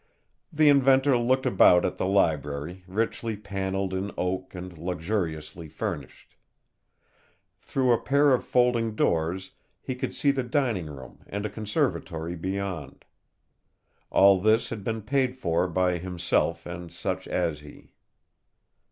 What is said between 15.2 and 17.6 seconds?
for by himself and such as